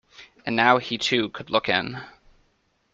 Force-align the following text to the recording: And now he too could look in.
And 0.47 0.55
now 0.55 0.79
he 0.79 0.97
too 0.97 1.29
could 1.29 1.51
look 1.51 1.69
in. 1.69 2.01